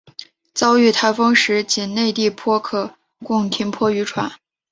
[0.79, 4.31] 遇台风时仅内泊地可供停泊渔船。